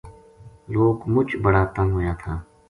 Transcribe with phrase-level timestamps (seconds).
[0.71, 2.33] لوک مُچ بڑا تنگ ہویا تھا